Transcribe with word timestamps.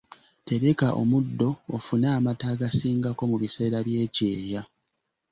Tereka 0.47 0.87
omuddo 1.01 1.49
ofune 1.75 2.07
amata 2.17 2.45
agasingako 2.53 3.23
mu 3.31 3.37
biseera 3.41 3.77
by’ekyeya 3.87 4.61